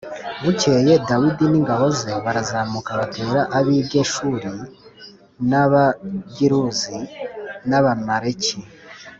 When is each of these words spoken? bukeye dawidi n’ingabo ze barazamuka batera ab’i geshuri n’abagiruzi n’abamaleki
bukeye 0.43 0.93
dawidi 1.09 1.45
n’ingabo 1.49 1.85
ze 1.99 2.11
barazamuka 2.23 2.91
batera 2.99 3.41
ab’i 3.57 3.77
geshuri 3.91 4.51
n’abagiruzi 5.49 6.97
n’abamaleki 7.69 8.55